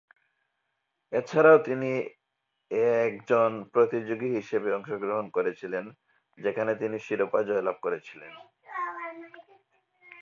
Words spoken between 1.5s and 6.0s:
তিনি ""-এ একজন প্রতিযোগী হিসেবে অংশগ্রহণ করেছিলেন,